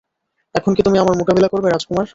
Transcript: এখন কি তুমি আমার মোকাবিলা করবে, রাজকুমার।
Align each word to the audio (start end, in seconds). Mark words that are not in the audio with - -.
এখন 0.55 0.71
কি 0.73 0.81
তুমি 0.83 0.97
আমার 0.97 1.15
মোকাবিলা 1.17 1.47
করবে, 1.47 1.67
রাজকুমার। 1.69 2.07